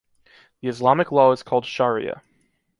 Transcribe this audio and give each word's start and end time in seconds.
The 0.61 0.67
Islamic 0.67 1.11
law 1.11 1.31
is 1.31 1.43
called 1.43 1.65
Shariah. 1.65 2.21